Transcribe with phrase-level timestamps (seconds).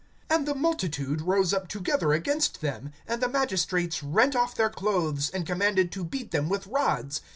[0.31, 5.29] (22)And the multitude rose up together against them; and the magistrates rent off their clothes,
[5.29, 7.21] and commanded to beat them with rods.